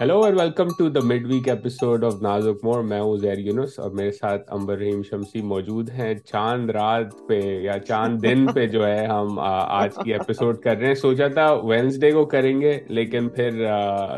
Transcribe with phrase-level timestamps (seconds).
[0.00, 3.78] Hello اور welcome to the mid week episode of Naazuk Mor میں ہوں زیر یونس
[3.78, 8.66] اور میرے ساتھ امبر رحیم شمسی موجود ہیں۔ چاند رات پہ یا چاند دن پہ
[8.66, 12.78] جو ہے ہم آج کی ایپیسوڈ کر رہے ہیں۔ سوچا تھا وینسڈے کو کریں گے
[12.88, 13.66] لیکن پھر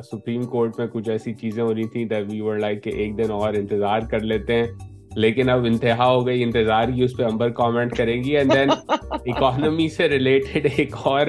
[0.02, 3.18] سپریم کورٹ میں کچھ ایسی چیزیں ہو رہی تھیں دیٹ وی ور لائک کہ ایک
[3.18, 4.66] دن اور انتظار کر لیتے ہیں۔
[5.16, 8.70] لیکن اب انتہا ہو گئی انتظار کی اس پہ امبر کامنٹ کریں گی اینڈ دین
[9.26, 11.26] اکانومی سے ریلیٹڈ ایک اور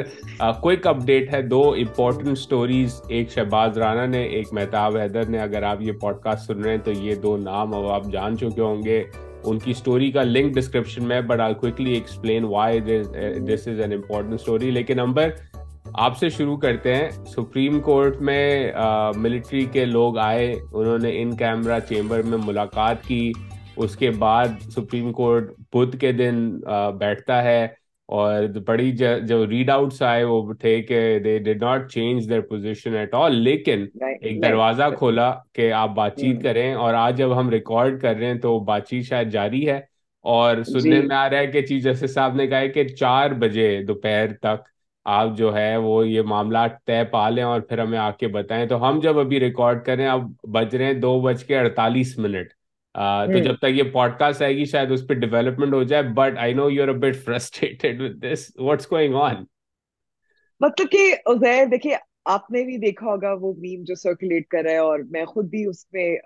[0.62, 5.40] کوئک اپ ڈیٹ ہے دو امپورٹنٹ سٹوریز ایک شہباز رانا نے ایک مہتاب حیدر نے
[5.40, 8.38] اگر آپ یہ پوڈ کاسٹ سن رہے ہیں تو یہ دو نام اب آپ جان
[8.38, 9.04] چکے ہوں گے۔
[9.44, 13.94] ان کی اسٹوری کا لنک ڈسکرپشن میں but I quickly explain why this is an
[13.94, 15.30] important story لیکن امبر
[15.94, 18.72] آپ سے شروع کرتے ہیں۔ سپریم کورٹ میں
[19.16, 23.32] ملٹری کے لوگ آئے انہوں نے ان کیمرہ چیمبر میں ملاقات کی۔
[23.78, 25.44] اس کے بعد سپریم کورٹ
[25.74, 26.50] بدھ کے دن
[27.00, 27.66] بیٹھتا ہے
[28.10, 28.92] اور بڑی
[29.24, 33.36] جو ریڈ آؤٹس آئے وہ تھے کہ they did not change their position at all
[33.38, 33.86] لیکن
[34.22, 38.26] ایک دروازہ کھولا کہ آپ بات چیت کریں اور آج جب ہم ریکارڈ کر رہے
[38.26, 39.80] ہیں تو بات چیت شاید جاری ہے
[40.26, 42.88] اور سننے جی۔ میں آ رہا ہے کہ چیف جسٹس صاحب نے کہا ہے کہ
[42.90, 44.68] چار بجے دوپہر تک
[45.06, 48.66] آپ جو ہے وہ یہ معاملات طے پا لیں اور پھر ہمیں آ کے بتائیں۔
[48.66, 50.22] تو ہم جب ابھی ریکارڈ کریں اب
[50.54, 52.54] بج رہے ہیں دو بج کے اڑتالیس منٹ۔
[52.96, 56.38] تو جب تک یہ پوڈ کاسٹ آئے گی شاید اس پہ ڈیولپمنٹ ہو جائے but
[56.38, 59.36] I know you but frustrated with this what's going on
[60.62, 64.72] مطلب کہ عزیر دیکھیے آپ نے بھی دیکھا ہوگا وہ میم جو سرکولیٹ کر رہا
[64.72, 66.18] ہے اور میں خود بھی اس میں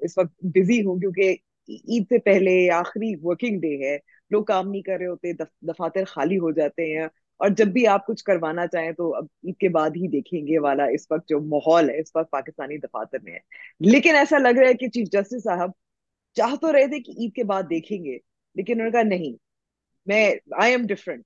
[0.00, 1.36] اس وقت بزی ہوں کیونکہ
[1.68, 3.96] عید سے پہلے آخری ورکنگ ڈے ہے۔
[4.30, 7.06] لوگ کام نہیں کر رہے ہوتے دفاتر خالی ہو جاتے ہیں۔
[7.40, 10.58] اور جب بھی آپ کچھ کروانا چاہیں تو اب عید کے بعد ہی دیکھیں گے
[10.58, 13.38] والا اس وقت جو ماحول ہے اس وقت پاکستانی دفاتر میں ہے۔
[13.80, 15.70] لیکن ایسا لگ رہا ہے کہ چیف جسٹس صاحب
[16.38, 18.18] چاہ تو رہے تھے کہ عید کے بعد دیکھیں گے،
[18.56, 19.36] لیکن انہوں نے کہا نہیں،
[20.06, 20.24] میں
[20.58, 21.24] آئی ایم ڈفرنٹ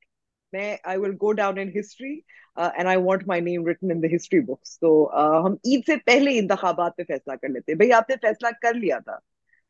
[0.52, 2.12] میں I will go down in history
[2.56, 4.90] and I want my name written in the history books تو
[5.46, 8.98] ہم عید سے پہلے انتخابات پہ فیصلہ کر لیتے بھائی، آپ نے فیصلہ کر لیا
[8.98, 9.16] تھا۔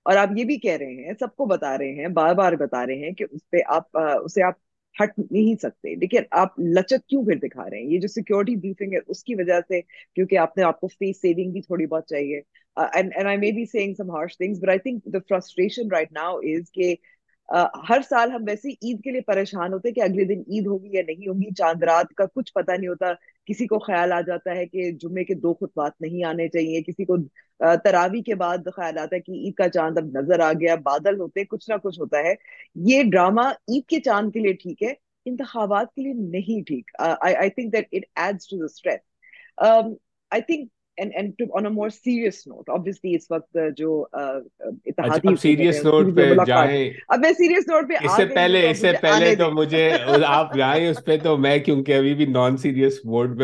[0.06, 2.86] اور آپ یہ بھی کہہ رہے ہیں، سب کو بتا رہے ہیں، بار بار بتا
[2.86, 4.54] رہے ہیں کہ اس پہ آپ uh, اسے آپ
[5.00, 8.92] ہٹ نہیں سکتے۔ لیکن آپ لچک کیوں پھر دکھا رہے ہیں؟ یہ جو سیکیورٹی بریفنگ
[8.92, 9.80] ہے، اس کی وجہ سے
[10.14, 12.40] کیونکہ آپ نے آپ کو فیس سیونگ بھی تھوڑی بہت چاہیے۔
[15.28, 16.94] فرسٹریشن رائٹ ناؤ از کہ
[17.88, 21.02] ہر سال ہم ویسے عید کے لیے پریشان ہوتے کہ اگلے دن عید ہوگی یا
[21.06, 23.12] نہیں ہوگی، چاند رات کا کچھ پتہ نہیں ہوتا۔
[23.48, 27.04] کسی کو خیال آ جاتا ہے کہ جمعے کے دو خطبات نہیں آنے چاہیے، کسی
[27.04, 27.16] کو
[27.84, 31.20] تراوی کے بعد خیال آتا ہے کہ عید کا چاند اب نظر آ گیا، بادل
[31.20, 32.34] ہوتے کچھ نہ کچھ ہوتا ہے۔
[32.86, 34.92] یہ ڈرامہ عید کے چاند کے لیے ٹھیک ہے،
[35.26, 39.00] انتخابات کے لیے نہیں ٹھیک۔ I think that it adds to the stress
[40.30, 40.68] I think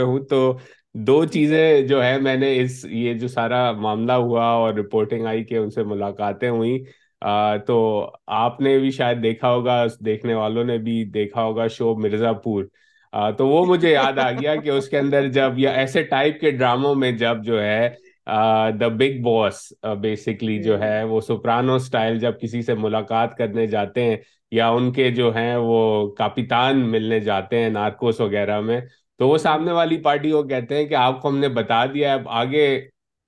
[0.03, 0.57] ہوں تو
[0.95, 5.45] دو چیزیں جو ہے میں نے اس یہ جو سارا معاملہ ہوا اور رپورٹنگ آئی
[5.45, 6.79] کہ ان سے ملاقاتیں ہوئیں۔
[7.67, 12.33] تو آپ نے بھی شاید دیکھا ہوگا دیکھنے والوں نے بھی دیکھا ہوگا شو مرزا
[12.33, 12.65] پور۔
[13.39, 16.51] تو وہ مجھے یاد آ گیا کہ اس کے اندر جب یا ایسے ٹائپ کے
[16.51, 17.89] ڈراموں میں جب جو ہے
[18.73, 19.61] دا بگ باس
[20.01, 24.17] بیسکلی جو ہے وہ سپرانو اسٹائل جب کسی سے ملاقات کرنے جاتے ہیں
[24.53, 25.79] یا ان کے جو ہیں وہ
[26.17, 28.81] کاپیتان ملنے جاتے ہیں نارکوس وغیرہ میں
[29.21, 32.13] تو وہ سامنے والی پارٹی کو کہتے ہیں کہ آپ کو ہم نے بتا دیا
[32.15, 32.67] اب آگے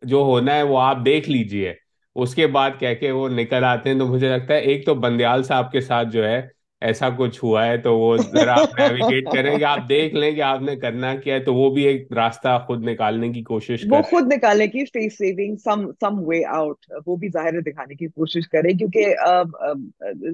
[0.02, 1.72] جو ہونا ہے وہ آپ دیکھ لیجیے۔
[2.16, 4.94] اس کے بعد کہہ کے وہ نکل آتے ہیں تو مجھے لگتا ہے ایک تو
[4.96, 6.40] بندیال صاحب کے ساتھ جو ہے
[6.82, 10.42] ایسا کچھ ہوا ہے تو وہ ذرا آپ نیویگیٹ کریں کہ آپ دیکھ لیں کہ
[10.42, 14.02] آپ نے کرنا کیا ہے تو وہ بھی ایک راستہ خود نکالنے کی کوشش وہ
[14.02, 16.76] خود نکالنے کی face saving some some way out
[17.06, 19.14] وہ بھی ظاہر دکھانے کی کوشش کریں۔ کیونکہ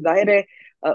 [0.02, 0.40] ظاہر ہے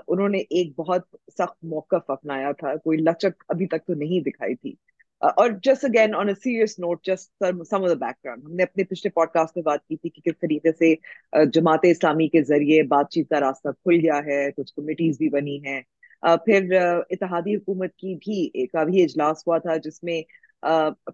[0.08, 1.02] انہوں نے ایک بہت
[1.38, 4.74] سخت موقف اپنایا تھا کوئی لچک ابھی تک تو نہیں دکھائی تھی۔
[5.22, 7.92] اور just again on a serious note just some of
[8.26, 10.94] background ہم نے اپنے پچھلے پوڈ کاسٹ میں بات کی تھی کہ کس طریقے سے
[11.54, 15.58] جماعت اسلامی کے ذریعے بات چیت کا راستہ کھل گیا ہے، کچھ کمیٹیز بھی بنی
[15.66, 15.82] ہیں۔
[16.46, 16.72] پھر
[17.10, 20.22] اتحادی حکومت کی بھی ایک ابھی اجلاس ہوا تھا جس میں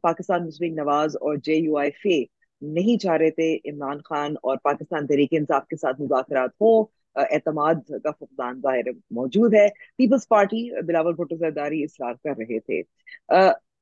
[0.01, 2.23] پاکستان مسلم نواز اور جے یو آئی فے
[2.61, 6.85] نہیں چاہ رہے تھے، عمران خان اور پاکستان تحریک انصاف کے ساتھ مذاکرات ہوں۔
[7.31, 9.67] اعتماد کا فقدان ظاہر موجود ہے۔
[9.97, 12.81] پیپلز پارٹی بلاول بھٹو زرداری اصرار کر رہے تھے۔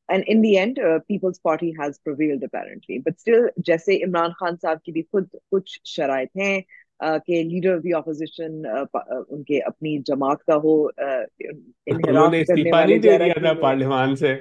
[0.10, 4.84] And in the end Peoples Party has prevailed apparently but still جیسے عمران خان صاحب
[4.84, 6.60] کی بھی خود کچھ شرائط ہیں
[7.00, 10.76] کہ لیڈر آف دی اپوزیشن ان کے اپنی جماعت کا ہو
[13.62, 14.36] پارلیمان سے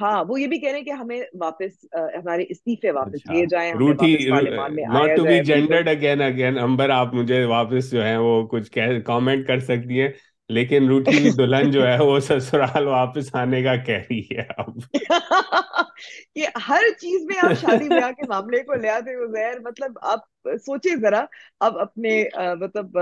[0.00, 3.72] ہاں وہ یہ بھی کہہ رہے ہیں کہ ہمیں واپس ہمارے استعفے واپس لیے جائیں
[3.72, 9.46] not to be gendered again again Ambar آپ مجھے واپس جو ہے وہ کچھ کامنٹ
[9.46, 10.08] کر سکتی ہیں
[10.50, 14.78] لیکن روٹی ہوئی دلہن جو ہے وہ سسرال واپس آنے کا کہہ رہی ہے اب۔
[16.34, 20.18] یہ ہر چیز میں آپ شادی بیاہ کے معاملے کو لے آتے زہر مطلب آپ
[20.44, 21.24] سوچیں ذرا
[21.60, 22.24] اب اپنے
[22.60, 22.98] مطلب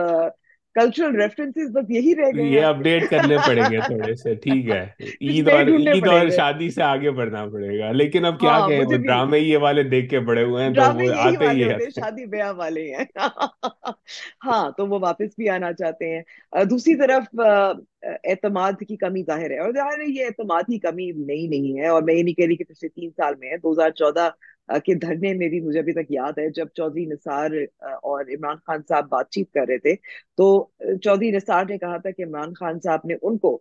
[0.80, 4.86] کلچرل ریفرنسز بس یہی رہ گئے یہ اپڈیٹ کرنے پڑیں گے تھوڑے سے ٹھیک ہے۔
[5.20, 8.84] عید اور عید اور شادی سے آگے بڑھنا پڑے گا۔ لیکن اب کیا ہاں، کہیں
[8.84, 12.52] ڈرامے یہ والے دیکھ کے بڑے ہوئے ہیں تو وہ آتے ہی ہیں۔ شادی بیاہ
[12.52, 13.04] والے ہیں۔
[14.44, 16.22] ہاں تو وہ واپس بھی آنا چاہتے ہیں۔
[16.70, 17.40] دوسری طرف
[18.02, 21.86] اعتماد کی کمی ظاہر ہے۔ اور ظاہر ہے یہ اعتماد کی کمی نئی نہیں ہے۔
[21.86, 24.30] اور میں یہ نہیں کہہ رہی کہ پچھلے تین سال میں ہے دو ہزار چودہ
[24.84, 27.50] کے دھرنے میں بھی مجھے ابھی تک یاد ہے جب چودھری نثار
[28.02, 29.94] اور عمران خان صاحب بات چیت کر رہے تھے،
[30.38, 30.46] تو
[31.02, 33.58] چودھری نثار نے کہا تھا کہ عمران خان صاحب نے ان کو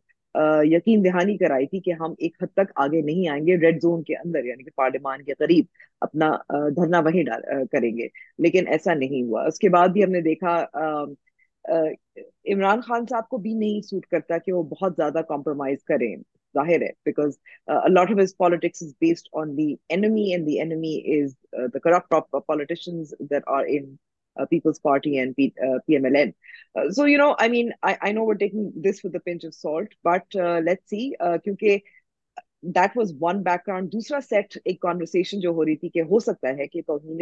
[0.66, 4.04] یقین دہانی کرائی تھی کہ ہم ایک حد تک آگے نہیں آئیں گے، ریڈ زون
[4.04, 5.66] کے اندر یعنی کہ پارلیمان کے قریب
[6.02, 6.30] اپنا
[6.76, 7.24] دھرنا وہیں
[7.72, 8.08] کریں گے،
[8.40, 10.56] لیکن ایسا نہیں ہوا۔ اس کے بعد بھی ہم نے دیکھا
[12.54, 16.16] عمران خان صاحب کو بھی نہیں سوٹ کرتا کہ وہ بہت زیادہ کمپرومائز کریں۔
[16.56, 17.38] ظاہر ہے because
[17.90, 21.36] lot of his politics is based on the enemy and the enemy is
[21.74, 23.96] the corrupt politicians that are in
[24.50, 25.50] Peoples Party and P
[25.88, 26.32] M L N
[26.92, 30.36] so you know I mean I know we're taking this with pinch of salt but
[30.64, 31.10] let's see
[31.44, 31.78] کیونکہ
[32.76, 36.20] that was one background دوسرا set ایک conversation جو ہو رہی تھی کہ ہو
[36.20, 37.22] سکتا ہے کہ توہین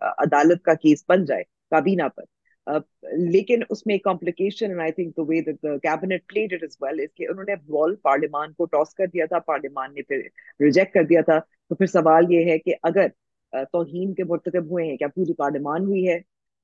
[0.00, 2.24] عدالت کا کیس بن جائے کابینہ پر
[2.70, 2.80] Uh,
[3.12, 5.42] لیکن اس میں complication I think way
[5.78, 9.26] cabinet played it is well اس کے انہوں نے بال پارلیمان کو ٹاس کر دیا
[9.26, 10.16] تھا پارلیمان نے پھر
[10.64, 13.06] ریجیکٹ کر دیا تھا۔ تو پھر سوال یہ ہے کہ اگر
[13.56, 16.18] uh, توہین کے مرتکب ہوئے ہیں، کیا پوری پارلیمان ہوئی ہے؟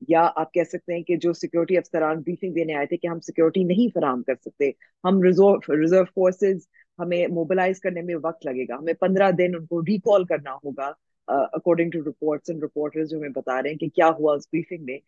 [0.08, 3.20] یا آپ کہہ سکتے ہیں کہ جو سیکورٹی افسران بریفنگ دینے آئے تھے کہ ہم
[3.20, 4.70] سیکورٹی نہیں فراہم کر سکتے۔
[5.04, 6.66] ہم ریزرو فورسز
[6.98, 10.90] ہمیں موبلائز کرنے میں وقت لگے گا۔ ہمیں پندرہ دن ان کو ریکال کرنا ہوگا۔
[11.28, 14.84] According to reports and reporters جو ہمیں بتا رہے ہیں کہ کیا ہوا اس بریفنگ
[14.84, 14.98] میں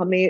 [0.00, 0.26] ہمیں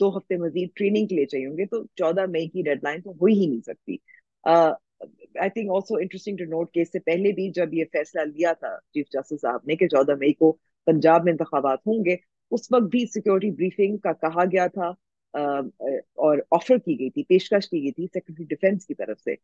[0.00, 3.00] دو ہفتے مزید ٹریننگ کے لیے چاہیے ہوں گے تو چودہ مئی کی ڈیڈ لائن
[3.02, 3.96] تو ہو ہی نہیں سکتی۔
[4.44, 8.52] I think also interesting to note کہ اس سے پہلے بھی جب یہ فیصلہ لیا
[8.52, 10.52] تھا چیف جسٹس صاحب نے کہ چودہ مئی کو
[10.86, 12.16] پنجاب میں انتخابات ہوں گے،
[12.52, 14.90] اس وقت بھی سیکورٹی بریفنگ کا کہا گیا تھا
[15.34, 19.34] اور آفر کی گئی تھی، پیشکش کی گئی تھی سیکرٹری ڈیفینس کی طرف سے۔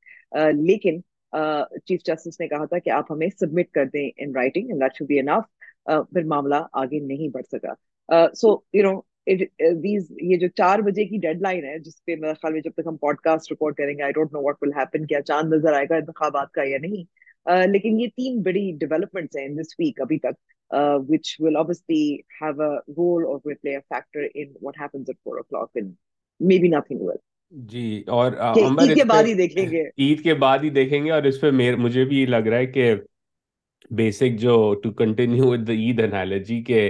[0.67, 1.01] لیکن
[1.32, 5.19] چیف جسٹس نے کہا تھا کہ آپ ہمیں سبمٹ کر دیں in writing should be
[5.20, 5.44] enough
[5.87, 7.73] پھر معاملہ آگے نہیں بڑھ سکا۔
[8.34, 12.52] سو یو نو یہ جو چار بجے کی ڈیڈ لائن ہے، جس پہ میرے خیال
[12.52, 15.06] میں جب تک ہم پوڈ کاسٹ ریکارڈ کریں گے I don't know what will happen
[15.06, 17.05] کیا چاند نظر آئے گا انتخابات کا یا نہیں۔
[17.67, 20.34] لیکن یہ تین بڑی ڈیولپمنٹس ہیں دس ویک ابھی تک
[21.08, 25.11] which will obviously obviously have a role or will play a factor in what happens
[25.11, 25.94] at four o'clock and
[26.40, 27.20] maybe nothing will
[27.53, 31.23] جی اور عید کے بعد ہی دیکھیں گے۔ عید کے بعد ہی دیکھیں گے اور
[31.23, 32.95] اس پہ مجھے بھی لگ رہا ہے کہ
[33.91, 34.53] بیسک جو
[34.83, 36.89] to continue with the Eid analogy کے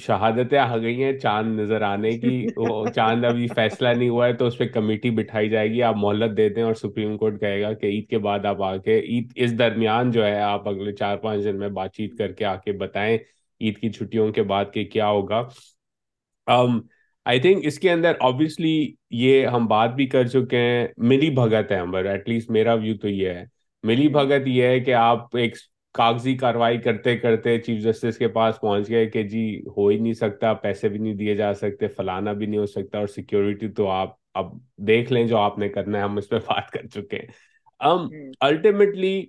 [0.00, 4.32] شہادتیں آ گئی ہیں چاند نظر آنے کی وہ چاند ابھی فیصلہ نہیں ہوا ہے
[4.34, 7.60] تو اس پہ کمیٹی بٹھائی جائے گی آپ مہلت دے دیں اور سپریم کورٹ کہے
[7.62, 10.92] گا کہ عید کے بعد آپ آ کے عید اس درمیان جو ہے آپ اگلے
[10.94, 13.16] چار پانچ دن میں بات چیت کر کے آ کے بتائیں
[13.60, 15.42] عید کی چھٹیوں کے بعد کہ کیا ہوگا۔
[17.24, 21.72] آئی تھنک اس کے اندر آبویسلی یہ ہم بات بھی کر چکے ہیں۔ ملی بھگت
[21.72, 23.44] ہے امبر ایٹ لیسٹ میرا ویو تو یہ ہے۔
[23.82, 25.56] ملی بھگت یہ ہے کہ آپ ایک
[25.92, 30.12] کاغذی کاروائی کرتے کرتے چیف جسٹس کے پاس پہنچ گئے کہ جی ہو ہی نہیں
[30.12, 33.88] سکتا پیسے بھی نہیں دیے جا سکتے فلانا بھی نہیں ہو سکتا اور سیکورٹی تو
[33.88, 37.16] آپ اب دیکھ لیں جو آپ نے کرنا ہے ہم اس پہ بات کر چکے
[37.16, 37.26] ہیں۔
[38.40, 39.26] Ultimately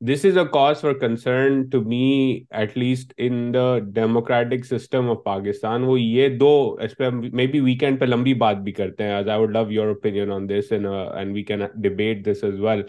[0.00, 5.22] this is a cause for concern to me at least in the democratic system of
[5.24, 9.12] Pakistan وہ یہ دو اس پہ مے بی ویکینڈ پہ لمبی بات بھی کرتے ہیں
[9.12, 12.82] I would love your opinion on this and we can debate this as well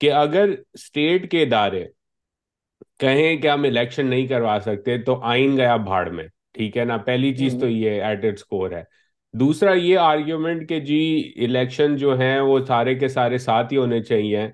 [0.00, 1.84] کہ اگر اسٹیٹ کے ادارے
[2.98, 6.96] کہیں کہ ہم الیکشن نہیں کروا سکتے تو آئین گیا بھاڑ میں ٹھیک ہے نا
[7.06, 8.82] پہلی چیز تو یہ ایٹ اٹ اسکور ہے
[9.34, 14.02] دوسرا یہ آرگیومنٹ کہ جی الیکشن جو ہیں وہ سارے کے سارے ساتھ ہی ہونے
[14.02, 14.46] چاہیے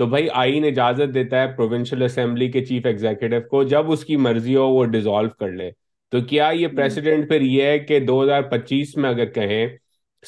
[0.00, 4.16] تو بھائی آئین اجازت دیتا ہے پروونشل اسمبلی کے چیف ایگزیکٹو کو جب اس کی
[4.16, 5.70] مرضی ہو وہ ڈیزالو کر لے۔
[6.10, 9.68] تو کیا یہ پریسیڈنٹ پھر یہ ہے کہ دو ہزار پچیس میں اگر کہیں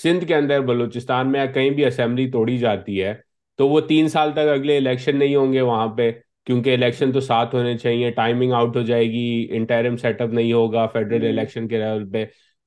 [0.02, 3.14] سندھ کے اندر بلوچستان میں یا کہیں بھی اسمبلی توڑی جاتی ہے
[3.56, 6.10] تو وہ تین سال تک اگلے الیکشن نہیں ہوں گے وہاں پہ
[6.46, 10.52] کیونکہ الیکشن تو ساتھ ہونے چاہیے ٹائمنگ آؤٹ ہو جائے گی انٹرم سیٹ اپ نہیں
[10.52, 12.24] ہوگا فیڈرل الیکشن کے لیول پہ۔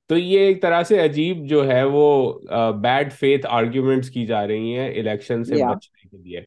[0.07, 2.33] تو یہ ایک طرح سے عجیب جو ہے وہ
[2.81, 6.41] بیڈ فیتھ آرگیومنٹس کی جا رہی ہیں الیکشن سے بچنے کے لیے۔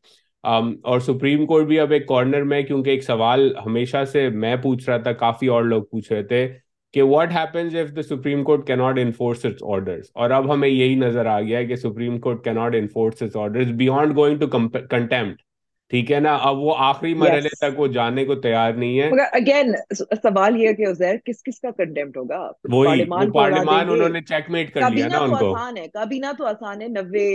[0.45, 4.89] اور سپریم کورٹ بھی اب ایک کارنر میں کیونکہ ایک سوال ہمیشہ سے میں پوچھ
[4.89, 6.47] رہا تھا، کافی اور لوگ پوچھ رہے تھے
[6.95, 10.95] کہ what happens if the Supreme Court cannot enforce its order اور اب ہمیں یہی
[10.95, 15.43] نظر آ گیا ہے کہ Supreme Court cannot enforce its orders beyond going to contempt
[15.91, 17.49] ٹھیک ہے نا؟ اب وہ آخری مرحلے.
[17.61, 19.73] تک وہ جانے کو تیار نہیں ہے۔ مگر اگین
[20.23, 22.41] سوال یہ کہ عزیر کس کس کا کنڈیمٹ ہوگا؟
[22.73, 23.05] وہی
[23.35, 26.83] پارلیمان انہوں نے چیک میٹ کر لیا نا ان کو۔ آسان ہے کابینہ تو آسان
[26.83, 27.27] ہے۔ نوے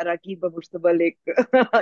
[0.00, 1.18] اراکین پر مشتمل ایک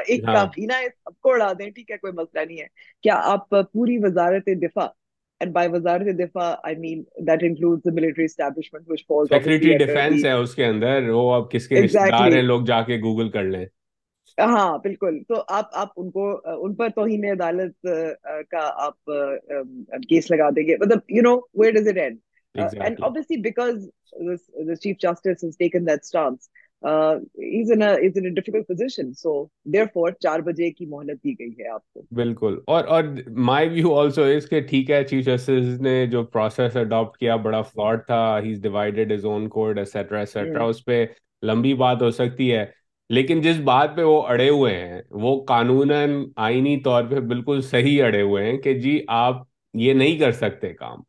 [0.07, 2.67] ایک ہاں۔ کابینہ ہے سب کو اڑا دیں ٹھیک ہے کوئی مسئلہ نہیں ہے۔
[3.03, 4.87] کیا آپ پوری وزارت دفاع
[5.41, 9.29] and by وزارت دفاع I mean that includes the military establishment which falls
[9.79, 12.83] defence the ہے اس کے اندر۔ وہ اب کس کے رشتے دار ہیں؟ لوگ جا
[12.83, 13.67] کے گوگل کر لیں۔
[14.39, 17.83] ہاں بالکل۔ تو آپ آپ ان کو ان پر توہین عدالت
[18.51, 19.05] کا آپ
[20.09, 22.19] کیس لگا دیں گے۔ مطلب you know where does it and
[22.55, 23.79] and obviously because
[24.69, 26.49] the chief justice has taken that stance
[26.83, 29.13] uh, he's in a he's in a difficult position.
[29.15, 29.33] So
[29.75, 33.05] therefore چار بجے کی مہلت دی گئی ہے آپ کو۔ بالکل۔ اور اور
[33.49, 37.63] مائی ویو آلسو اس کے ٹھیک ہے چیف جسٹس نے جو پروسیس اڈاپٹ کیا بڑا
[37.63, 41.05] فلاڈ تھا۔ He is divided his own code etcetera etcetera اس پہ
[41.43, 42.65] لمبی بات ہو سکتی ہے۔
[43.15, 48.03] لیکن جس بات پہ وہ اڑے ہوئے ہیں، وہ قانوناً آئینی طور پہ بالکل صحیح
[48.05, 49.43] اڑے ہوئے ہیں کہ جی آپ
[49.75, 51.01] یہ نہیں کر سکتے کام۔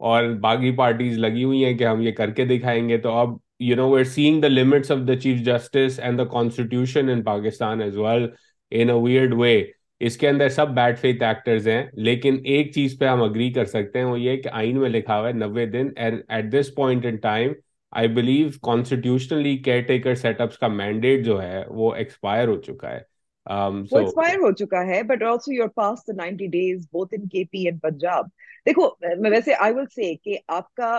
[0.00, 3.36] اور باقی پارٹیز لگی ہوئی ہیں کہ ہم یہ کر کے دکھائیں گے۔ تو اب
[3.60, 7.82] you know we're seeing the limits of the chief justice and the constitution in Pakistan
[7.82, 8.26] as well
[8.70, 9.62] in a weird way
[10.00, 13.64] اس کے اندر سب بیڈ فیتھ ایکٹرز ہیں، لیکن ایک چیز پہ ہم اگری کر
[13.64, 16.74] سکتے ہیں، وہ یہ کہ آئین میں لکھا ہوا ہے نوے دن and at this
[16.74, 17.52] point in time
[17.92, 23.00] I believe constitutionally caretaker setups کا مینڈیٹ جو ہے وہ ایکسپائر ہو چکا ہے.
[23.46, 27.44] وہ ایکسپائر ہو چکا ہے but also you're past the ninety days both in K
[27.44, 28.26] P and Punjab
[28.66, 28.88] دیکھو
[29.20, 30.98] میں ویسے آئی ول سے کہ آپ کا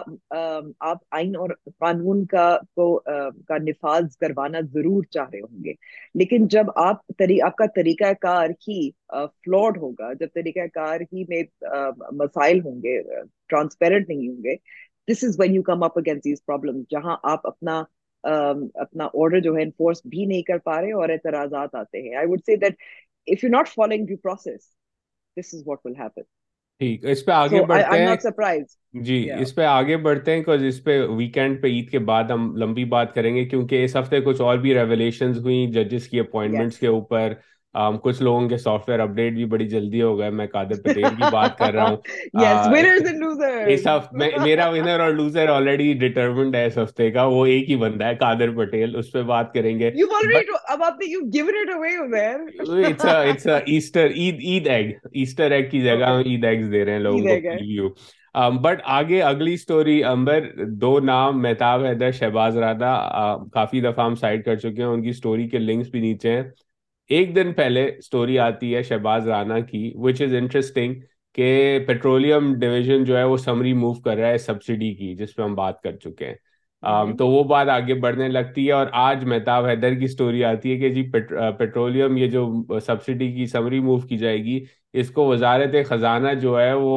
[0.80, 2.88] آپ آئین اور قانون کا کو
[3.48, 5.74] کا نفاذ کروانا ضرور چاہ رہے ہوں گے.
[6.16, 11.44] لیکن جب آپ آپ کا طریقہ کار ہی فلاڈ ہوگا جب طریقہ کار ہی میں
[12.20, 13.02] مسائل ہوں گے
[13.50, 14.56] ٹرانسپیرنٹ نہیں ہوں گے
[15.10, 17.82] this is when you come up against these problem جہاں آپ اپنا
[18.24, 22.28] اپنا آرڈر جو ہے انفورس بھی نہیں کر پا رہے اور اعتراضات آتے ہیں۔ I
[22.28, 22.76] would say that
[23.28, 24.70] if you not following the process
[25.38, 26.22] this is what will happen
[26.82, 28.16] ٹھیک اس پہ آگے بڑھتے ہیں۔
[28.94, 32.86] جی اس پہ آگے بڑھتے ہیں اس پہ ویکینڈ پہ عید کے بعد ہم لمبی
[32.86, 36.88] بات کریں گے کیونکہ اس ہفتے کچھ اور بھی ریولیشنز ہوئی ججز کی اپوائنٹمنٹس کے
[36.88, 37.34] اوپر۔
[38.04, 40.30] کچھ لوگوں کے سافٹ ویئر اپڈیٹ بھی بڑی جلدی ہو گئے.
[40.30, 41.98] میں قادر پٹیل کی بات کر رہا ہوں.
[43.68, 47.24] اس ہفتے میرا ونر اور لوزر آلریڈی ڈیٹرمنڈ ہے اس ہفتے کا.
[47.26, 48.96] وہ ایک ہی بندہ ہے قادر پٹیل.
[48.96, 49.92] اس پہ بات کریں گے.
[53.66, 58.50] Easter Eid Eid egg Easter egg کی جگہ عید ایگز دے رہے ہیں لوگوں کو
[58.62, 60.40] بٹ آگے اگلی سٹوری امبر
[60.82, 62.94] دو نام مہتاب حیدر شہباز رادا
[63.54, 64.90] کافی دفعہ ہم سائڈ کر چکے ہیں.
[64.90, 66.44] ان کی سٹوری کے لنکس بھی نیچے ہیں.
[67.10, 70.94] ایک دن پہلے سٹوری آتی ہے شہباز رانا کی وچ از انٹرسٹنگ
[71.36, 71.48] کہ
[71.88, 75.56] پیٹرولیم ڈویژن جو ہے وہ سمری موو کر رہا ہے سبسڈی کی جس پہ ہم
[75.56, 76.36] بات کر چکے ہیں۔
[77.14, 80.78] تو وہ بات آگے بڑھنے لگتی ہے اور آج مہتاب حیدر کی سٹوری آتی ہے
[80.78, 81.02] کہ جی
[81.58, 82.46] پیٹرولیم یہ جو
[82.80, 84.60] سبسڈی کی سمری موو کی جائے گی
[84.94, 86.96] اس کو وزارت خزانہ جو ہے وہ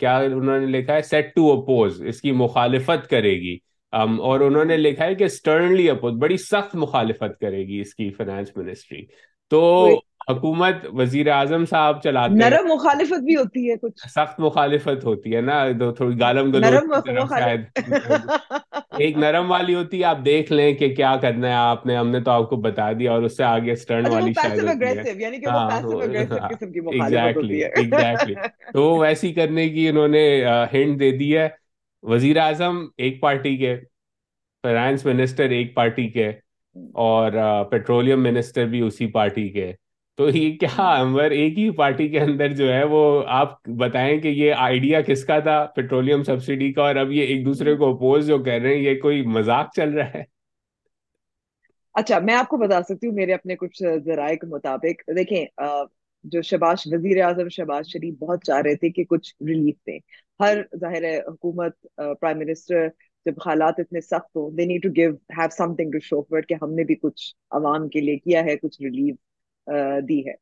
[0.00, 3.56] کیا انہوں نے لکھا ہے؟ سیٹ ٹو اپوز اس کی مخالفت کرے گی۔
[3.92, 8.10] اور انہوں نے لکھا ہے کہ اسٹرنلی اپوز بڑی سخت مخالفت کرے گی اس کی
[8.10, 9.04] فائنانس منسٹری
[9.50, 9.88] تو
[10.30, 15.40] حکومت وزیر اعظم صاحب چلاتے نرم مخالفت بھی ہوتی ہے کچھ۔ سخت مخالفت ہوتی ہے
[15.40, 15.64] نا
[15.96, 17.32] تھوڑی گالم گلوچ
[18.98, 22.08] ایک نرم والی ہوتی ہے آپ دیکھ لیں کہ کیا کرنا ہے۔ آپ نے ہم
[22.10, 24.64] نے تو آپ کو بتا دیا اور اس سے آگے اسٹرن والی شاید
[26.84, 28.34] ایگزیکٹلی ایگزیکٹلی
[28.72, 31.59] تو وہ ویسی کرنے کی انہوں نے ہنٹ دے دی ہے۔
[32.04, 33.76] وزیر اعظم ایک پارٹی کے
[34.64, 36.28] فائنانس منسٹر ایک پارٹی کے
[37.00, 37.32] اور
[37.70, 39.72] پیٹرولیم منسٹر بھی اسی پارٹی کے۔
[40.18, 43.02] تو یہ کیا انور ایک ہی پارٹی کے اندر جو ہے وہ
[43.32, 47.44] آپ بتائیں کہ یہ آئیڈیا کس کا تھا پیٹرولیم سبسڈی کا اور اب یہ ایک
[47.44, 50.22] دوسرے کو اپوز جو کر رہے ہیں یہ کوئی مذاق چل رہا ہے؟
[51.94, 55.44] اچھا میں آپ کو بتا سکتی ہوں میرے اپنے کچھ ذرائع کے مطابق۔ دیکھیں
[56.24, 59.98] جو شباز وزیر اعظم شہباز شریف بہت چاہ رہے تھے کہ کچھ ریلیف دیں۔
[60.40, 62.88] ہر ظاہر حکومت پرائم منسٹر
[63.26, 66.54] جب حالات اتنے سخت ہوں they need to give have something to show for کہ
[66.62, 69.16] ہم نے بھی کچھ عوام کے لیے کیا ہے، کچھ ریلیف
[70.08, 70.34] دی ہے۔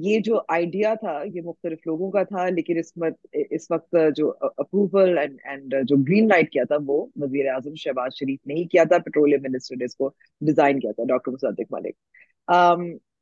[0.00, 4.32] یہ جو آئیڈیا تھا، یہ مختلف لوگوں کا تھا، لیکن اس مت، اس وقت جو
[4.40, 8.84] اپروول اینڈ جو گرین لائٹ کیا تھا، وہ وزیر اعظم شہباز شریف نے ہی کیا
[8.84, 11.94] تھا پیٹرولیم منسٹر نے اس کو ڈیزائن کیا تھا doctor Musadik Malik.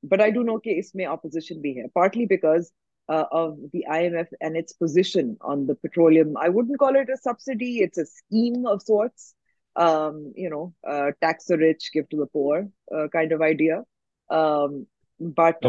[0.02, 2.70] But I don't نو کہ اس میں اپوزیشن بھی ہے partly because
[3.08, 7.10] of the I M F and its position on the petroleum I wouldn't call it
[7.10, 9.34] a subsidy it's a scheme of sorts
[10.36, 10.64] you know
[11.20, 13.80] tax rich gift to the poor kind of idea
[15.20, 15.64] but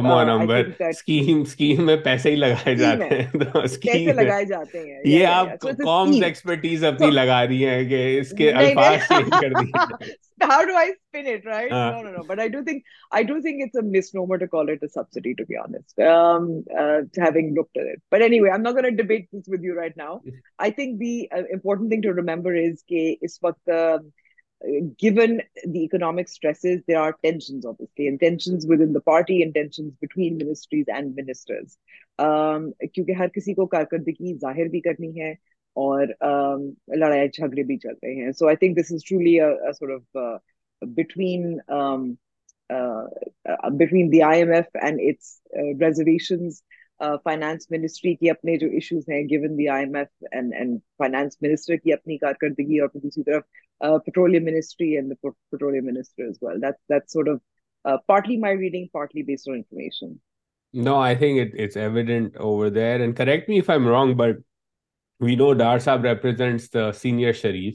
[0.90, 6.84] scheme میں پیسے ہی لگائے جاتے ہیں پیسے لگائے جاتے ہیں یہ آپ کامز ایکسپرٹیز
[6.84, 11.26] اپنی لگا رہی ہیں کہ اس کے الفاظ چینج کر دیے how do I spin
[11.28, 11.72] it, right?
[11.72, 12.24] Uh, no, no, no.
[12.28, 15.34] But I do think I do think it's a misnomer to call it a subsidy,
[15.36, 16.00] to be honest.
[16.00, 19.62] Um, uh, having looked at it, but anyway, I'm not going to debate this with
[19.64, 20.22] you right now.
[20.60, 23.82] I think the uh, important thing to remember is that is what the
[24.98, 29.94] given the economic stresses, there are tensions, obviously, and tensions within the party and tensions
[30.02, 31.78] between ministries and ministers.
[32.20, 35.32] Um, کیونکہ ہر کسی کو کارکردگی ظاہر بھی کرنی ہے
[35.76, 39.38] اور um, لڑائی جھگڑے بھی چل رہے ہیں so I think this is truly
[39.78, 40.42] sort of
[40.82, 41.58] between
[43.78, 45.40] between the I M F and its
[45.82, 46.62] reservations
[47.00, 51.38] finance ministry کی اپنے جو ایشوز ہیں given the I M F and and finance
[51.42, 53.44] minister کی اپنی کارکردگی اور پھر دوسری طرف
[54.06, 57.36] petrol ministry and petrol minister
[58.08, 60.14] partly my reading partly base on information
[60.74, 64.16] no I think it it's evident over there and correct me if I am wrong
[64.16, 64.36] but
[65.22, 67.74] we know Dar صاحب represents the senior Sharif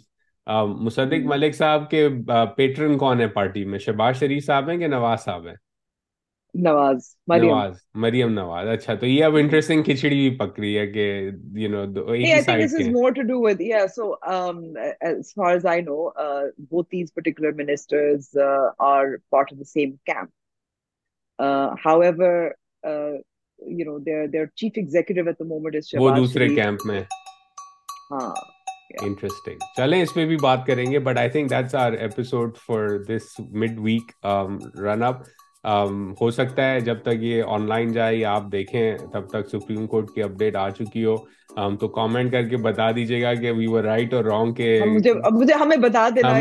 [0.66, 2.09] مصدق ملک صاحب کے
[2.57, 5.54] pattern کون ہے شہباز شریف صاحب ہیں کہ نواز صاحب ہیں؟
[6.54, 11.06] نواز نواز مریم نواز اچھا تو یہ اب انٹرسٹنگ کھچڑی بھی پک رہی ہے کہ
[11.54, 14.61] یو نو ایک ہی سائیڈ کے۔ more to do with yeah so um
[15.11, 19.70] as far as i know uh, both these particular ministers uh, are part of the
[19.73, 20.30] same camp.
[21.38, 22.32] Uh, however
[22.84, 23.14] uh,
[23.58, 27.02] you know their their chief executive at the moment is وہ دوسرے camp میں۔
[28.11, 28.28] ہاں
[29.02, 32.99] interesting چلیں اس پہ بھی بات کریں گے but I think that's our episode for
[33.08, 34.12] this mid week
[34.80, 35.23] run up
[36.21, 39.87] ہو سکتا ہے جب تک یہ آن لائن جائے یا آپ دیکھیں تب تک سپریم
[39.87, 41.16] کورٹ کی اپڈیٹ آ چکی ہو۔
[41.80, 44.80] تو کامنٹ کر کے بتا دیجیے گا کہ وی ور رائٹ اور رانگ کے
[45.33, 46.33] مجھے ہمیں بتا دینا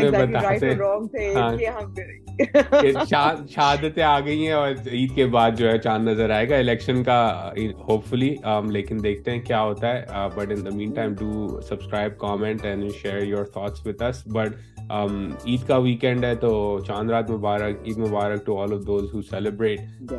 [3.50, 7.02] شہادتیں آ گئی ہیں اور عید کے بعد جو ہے چاند نظر آئے گا۔ الیکشن
[7.04, 7.50] کا
[7.88, 8.34] ہوپ فلی
[8.70, 10.02] لیکن دیکھتے ہیں کیا ہوتا ہے۔
[10.36, 14.73] But in the mean time do subscribe comment and share your thoughts with us but
[14.90, 19.22] Eid کا ویکینڈ ہے تو چاند رات مبارک عید مبارک to all of those who
[19.22, 20.12] celebrate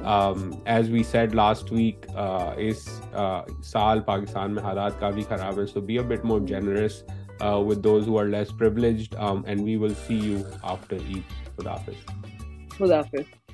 [0.65, 2.05] as we said last week
[2.57, 2.87] اس
[3.63, 7.03] سال پاکستان میں حالات کافی خراب ہیں so be a bit more generous
[7.41, 12.05] with those who are less privileged and we will see you after Eid خدا حافظ
[12.77, 13.44] خدا حافظ